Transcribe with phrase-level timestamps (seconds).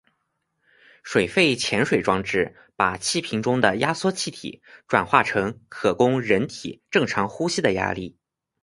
[1.03, 8.17] 水肺潜水装置把气瓶中的压缩气体转化成可供人体正常呼吸的压力。